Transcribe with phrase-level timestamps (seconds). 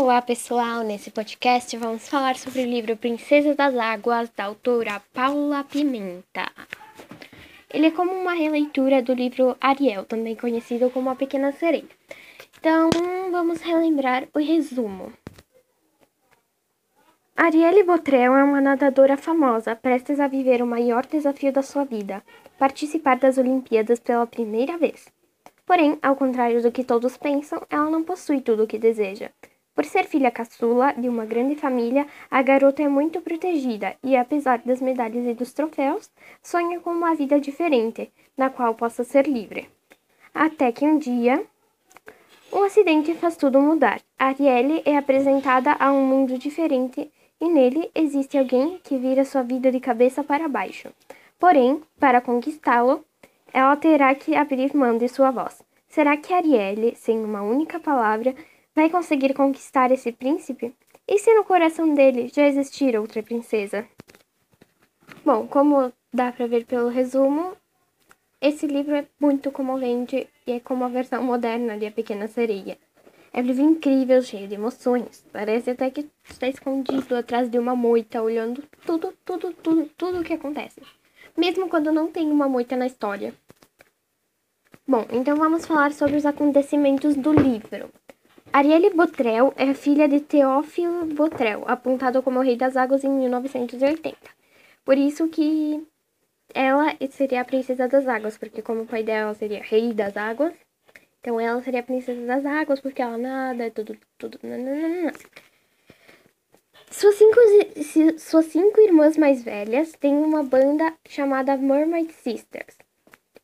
[0.00, 5.62] Olá pessoal, nesse podcast vamos falar sobre o livro Princesa das Águas, da autora Paula
[5.62, 6.50] Pimenta.
[7.68, 11.84] Ele é como uma releitura do livro Ariel, também conhecido como A Pequena Sereia.
[12.58, 12.88] Então
[13.30, 15.12] vamos relembrar o resumo.
[17.36, 22.22] Arielle Botrel é uma nadadora famosa, prestes a viver o maior desafio da sua vida,
[22.58, 25.12] participar das Olimpíadas pela primeira vez.
[25.66, 29.30] Porém, ao contrário do que todos pensam, ela não possui tudo o que deseja.
[29.74, 34.58] Por ser filha caçula de uma grande família, a garota é muito protegida e, apesar
[34.58, 36.10] das medalhas e dos troféus,
[36.42, 39.68] sonha com uma vida diferente, na qual possa ser livre.
[40.34, 41.44] Até que um dia,
[42.52, 44.00] um acidente faz tudo mudar.
[44.18, 49.70] Arielle é apresentada a um mundo diferente e nele existe alguém que vira sua vida
[49.70, 50.88] de cabeça para baixo.
[51.38, 53.04] Porém, para conquistá-lo,
[53.52, 55.62] ela terá que abrir mão de sua voz.
[55.88, 58.34] Será que Arielle, sem uma única palavra,
[58.74, 60.74] vai conseguir conquistar esse príncipe?
[61.06, 63.86] E se no coração dele já existir outra princesa?
[65.24, 67.56] Bom, como dá para ver pelo resumo,
[68.40, 72.78] esse livro é muito comovente e é como a versão moderna de A Pequena Sereia.
[73.32, 75.24] É um livro incrível, cheio de emoções.
[75.32, 80.24] Parece até que está escondido atrás de uma moita, olhando tudo, tudo, tudo, tudo o
[80.24, 80.80] que acontece.
[81.36, 83.34] Mesmo quando não tem uma moita na história.
[84.86, 87.90] Bom, então vamos falar sobre os acontecimentos do livro.
[88.52, 94.16] Arielle Botrel é filha de Teófilo Botrel, apontado como rei das águas em 1980.
[94.84, 95.86] Por isso que
[96.52, 100.52] ela seria a princesa das águas, porque como o pai dela seria rei das águas,
[101.20, 105.12] então ela seria a princesa das águas, porque ela nada, tudo, tudo, nananana.
[106.90, 107.38] Suas cinco,
[108.18, 112.76] suas cinco irmãs mais velhas têm uma banda chamada Mermaid Sisters.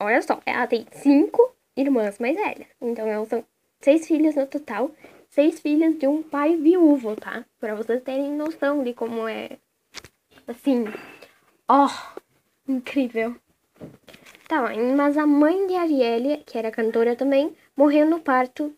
[0.00, 2.66] Olha só, ela tem cinco irmãs mais velhas.
[2.80, 3.44] Então elas são
[3.80, 4.90] seis filhas no total.
[5.28, 7.44] Seis filhas de um pai viúvo, tá?
[7.58, 9.58] Pra vocês terem noção de como é.
[10.46, 10.84] Assim.
[11.68, 13.36] Ó, oh, incrível.
[14.48, 14.62] Tá,
[14.96, 18.72] mas a mãe de Arielle, que era cantora também, morreu no parto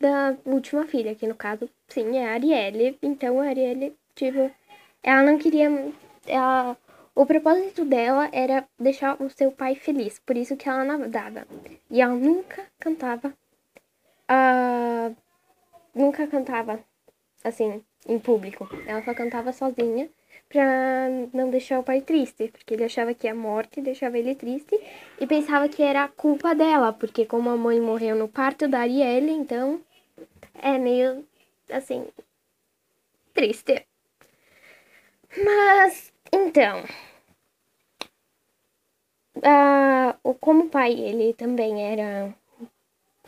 [0.00, 2.96] da última filha, que no caso, sim, é a Arielle.
[3.02, 4.50] Então a Arielle, tipo,
[5.02, 5.68] ela não queria.
[6.26, 6.76] Ela,
[7.14, 11.46] o propósito dela era deixar o seu pai feliz, por isso que ela nadava.
[11.90, 13.34] E ela nunca cantava.
[14.30, 15.16] Uh,
[15.94, 16.78] nunca cantava
[17.42, 18.68] assim, em público.
[18.86, 20.08] Ela só cantava sozinha
[20.48, 24.78] pra não deixar o pai triste, porque ele achava que a morte deixava ele triste
[25.20, 29.30] e pensava que era culpa dela, porque como a mãe morreu no parto da Arielle,
[29.32, 29.80] então
[30.54, 31.24] é meio
[31.70, 32.06] assim
[33.34, 33.86] triste.
[35.44, 36.84] Mas então,
[39.36, 42.34] uh, como o pai ele também era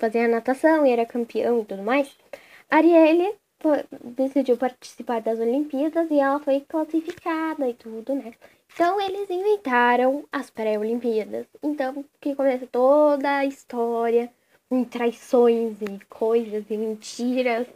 [0.02, 2.12] fazia natação e era campeão e tudo mais,
[2.68, 3.36] Arielle
[4.02, 8.32] decidiu participar das Olimpíadas e ela foi classificada e tudo, né?
[8.74, 11.46] Então eles inventaram as pré-Olimpíadas.
[11.62, 14.28] Então que começa toda a história
[14.90, 17.68] traições e coisas e mentiras.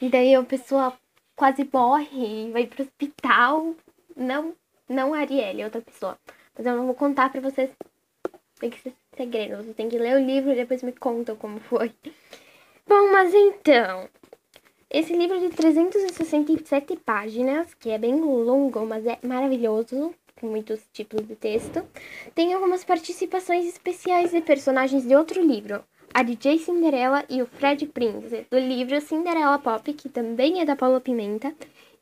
[0.00, 0.96] E daí a pessoa
[1.34, 3.74] quase morre e vai pro hospital.
[4.16, 4.54] Não,
[4.88, 6.16] não a Arielle, outra pessoa.
[6.56, 7.70] Mas eu não vou contar pra vocês.
[8.58, 9.62] Tem que ser segredo.
[9.62, 11.92] Você tem que ler o livro e depois me contam como foi.
[12.86, 14.08] Bom, mas então,
[14.88, 21.26] esse livro de 367 páginas, que é bem longo, mas é maravilhoso, com muitos tipos
[21.26, 21.84] de texto,
[22.34, 25.82] tem algumas participações especiais de personagens de outro livro,
[26.14, 30.76] a DJ Cinderela e o Fred Prince, do livro Cinderela Pop, que também é da
[30.76, 31.54] Paula Pimenta.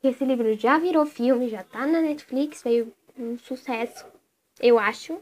[0.03, 4.05] E esse livro já virou filme, já tá na Netflix, veio um sucesso,
[4.61, 5.19] eu acho.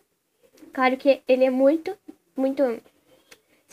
[0.74, 1.96] Claro que ele é muito,
[2.36, 2.64] muito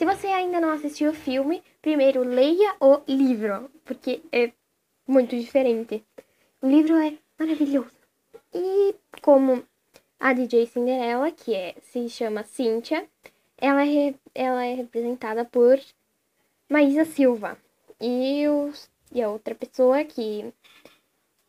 [0.01, 4.51] se você ainda não assistiu o filme, primeiro leia o livro, porque é
[5.07, 6.03] muito diferente.
[6.63, 7.93] O livro é maravilhoso.
[8.55, 9.63] E como
[10.19, 13.07] a DJ Cinderela, que é, se chama Cynthia,
[13.59, 15.79] ela é, ela é representada por
[16.67, 17.59] Maísa Silva.
[18.01, 20.51] E, os, e a outra pessoa que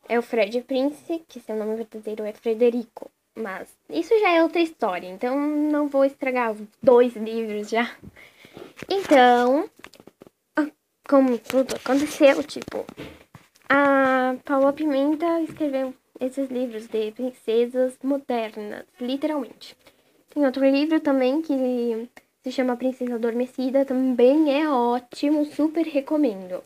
[0.10, 3.10] é o Fred Prince, que seu nome verdadeiro é Frederico.
[3.36, 7.90] Mas isso já é outra história, então não vou estragar dois livros já.
[8.90, 9.70] Então,
[11.08, 12.86] como tudo aconteceu, tipo,
[13.70, 19.76] a Paula Pimenta escreveu esses livros de princesas modernas, literalmente.
[20.34, 22.10] Tem outro livro também que
[22.44, 26.64] se chama Princesa Adormecida, também é ótimo, super recomendo.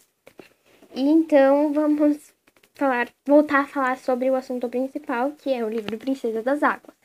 [0.93, 2.34] E então vamos
[2.75, 6.95] falar, voltar a falar sobre o assunto principal, que é o livro Princesa das Águas.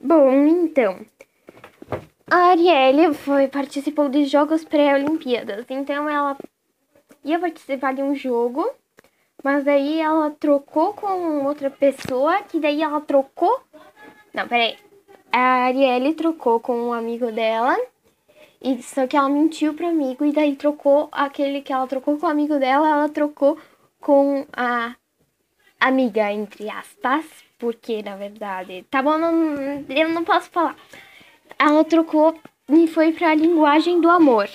[0.00, 1.04] Bom, então,
[2.30, 6.36] a Arielle foi, participou de Jogos Pré-Olimpíadas, então ela
[7.24, 8.68] ia participar de um jogo,
[9.42, 13.60] mas daí ela trocou com outra pessoa, que daí ela trocou.
[14.34, 14.76] Não, peraí.
[15.30, 17.76] A Arielle trocou com um amigo dela.
[18.60, 22.26] E só que ela mentiu pro amigo e daí trocou aquele que ela trocou com
[22.26, 23.56] o amigo dela, ela trocou
[24.00, 24.94] com a
[25.80, 27.24] amiga, entre aspas,
[27.58, 29.54] porque na verdade, tá bom, não,
[29.88, 30.76] eu não posso falar.
[31.58, 34.48] Ela trocou e foi para a linguagem do amor.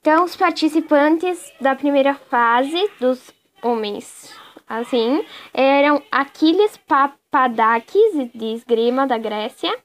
[0.00, 3.32] Então, os participantes da primeira fase dos
[3.62, 4.32] homens,
[4.68, 9.76] assim, eram Aquiles Papadakis, de esgrima da Grécia,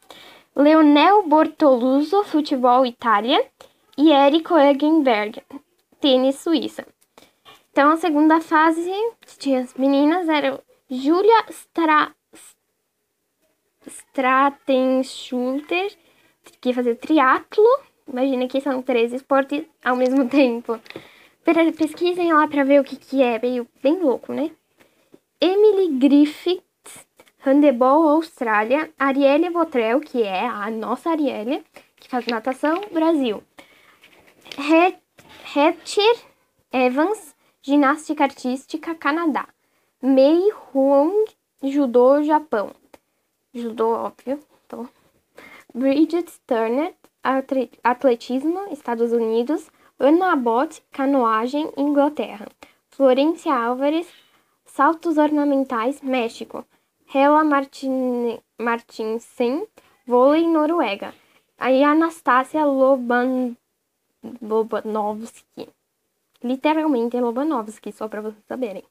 [0.55, 3.43] Leonel Bortoluso, futebol Itália,
[3.97, 5.41] e Eric Eggenberg,
[5.99, 6.85] tênis Suíça.
[7.73, 8.91] Então, a segunda fase,
[9.39, 12.13] tinha as meninas, eram Julia Stra...
[13.87, 15.91] Stratenschulter,
[16.61, 17.65] que ia fazer triatlo.
[18.07, 20.79] Imagina que são três esportes ao mesmo tempo.
[21.75, 24.51] Pesquisem lá pra ver o que, que é, meio bem louco, né?
[25.41, 26.61] Emily Griffith,
[27.43, 28.93] handebol Austrália.
[28.99, 31.65] Arielle Botrel, que é a nossa Arielle,
[31.95, 33.43] que faz natação, Brasil.
[35.55, 36.15] Hatcher
[36.71, 37.32] Evans,
[37.63, 39.47] ginástica artística, Canadá.
[40.01, 41.25] Mei Huang,
[41.63, 42.71] judô, Japão.
[43.53, 44.37] Judô, óbvio.
[44.67, 44.85] Tô.
[45.73, 46.93] Bridget Turner,
[47.81, 49.71] atletismo, Estados Unidos.
[49.97, 52.47] Ana Abbott, canoagem, Inglaterra.
[52.89, 54.07] Florência Álvares,
[54.65, 56.65] saltos ornamentais, México.
[57.15, 59.65] Hela Martin, Martinsen,
[60.05, 61.13] vôlei, Noruega.
[61.57, 63.55] Aí Anastácia Loban,
[64.41, 65.69] Lobanovski,
[66.43, 68.83] literalmente é Lobanovski, só para vocês saberem.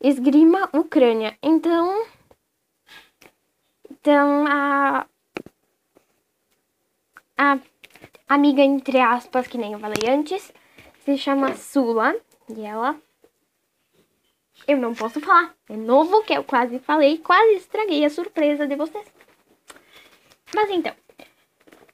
[0.00, 1.36] Esgrima Ucrânia.
[1.42, 2.06] Então,
[3.90, 5.06] então a
[7.36, 7.58] a
[8.28, 10.52] amiga entre aspas que nem eu falei antes
[11.04, 12.14] se chama Sula
[12.48, 12.96] e ela
[14.66, 15.54] eu não posso falar.
[15.68, 19.04] É novo que eu quase falei, quase estraguei a surpresa de vocês.
[20.54, 20.94] Mas então,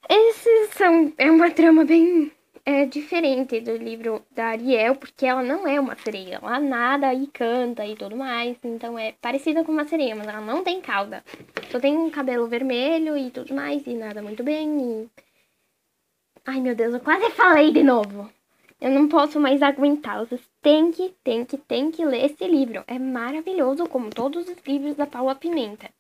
[0.09, 2.31] esses são é uma trama bem
[2.65, 6.41] é diferente do livro da Ariel, porque ela não é uma sereia.
[6.43, 8.57] Ela nada e canta e tudo mais.
[8.65, 11.25] Então é parecida com uma sereia, mas ela não tem cauda.
[11.71, 15.05] Só tem um cabelo vermelho e tudo mais, e nada muito bem.
[15.05, 15.11] E...
[16.47, 18.31] Ai meu Deus, eu quase falei de novo.
[18.81, 20.19] Eu não posso mais aguentar.
[20.21, 22.83] Vocês têm que, têm que, têm que ler esse livro.
[22.87, 25.91] É maravilhoso, como todos os livros da Paula Pimenta.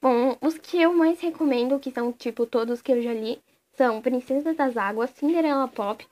[0.00, 3.40] Bom, os que eu mais recomendo, que são tipo todos que eu já li,
[3.76, 6.06] são Princesa das Águas, Cinderela Pop,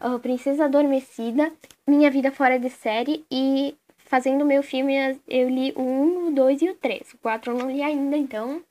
[0.00, 1.52] uh, Princesa Adormecida,
[1.86, 4.94] Minha Vida Fora de Série e fazendo meu filme
[5.28, 7.14] eu li o 1, o 2 e o 3.
[7.14, 8.62] O 4 eu não li ainda, então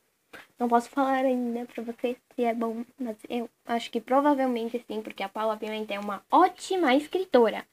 [0.59, 5.01] não posso falar ainda pra vocês se é bom, mas eu acho que provavelmente sim,
[5.01, 7.65] porque a Paula Pimenta é uma ótima escritora.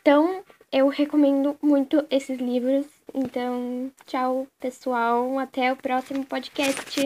[0.00, 2.86] Então, eu recomendo muito esses livros.
[3.12, 5.38] Então, tchau, pessoal.
[5.38, 7.00] Até o próximo podcast.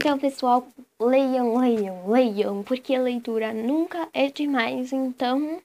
[0.00, 0.64] Então, pessoal,
[1.00, 4.92] leiam, leiam, leiam, porque a leitura nunca é demais.
[4.92, 5.60] Então,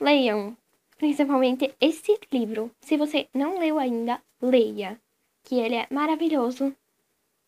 [0.00, 0.56] leiam,
[0.98, 2.68] principalmente esse livro.
[2.80, 5.00] Se você não leu ainda, leia,
[5.44, 6.74] que ele é maravilhoso.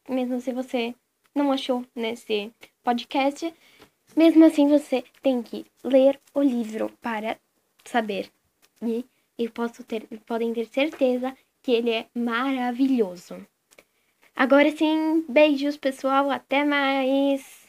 [0.08, 0.94] Mesmo se você
[1.34, 2.52] não achou nesse
[2.84, 3.52] podcast,
[4.14, 7.36] mesmo assim você tem que ler o livro para
[7.84, 8.30] saber.
[8.80, 9.04] E
[9.36, 13.44] eu posso ter, podem ter certeza que ele é maravilhoso.
[14.36, 17.61] Agora sim, beijos pessoal, até mais!